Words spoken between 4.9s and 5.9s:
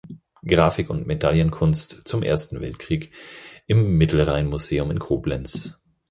Koblenz.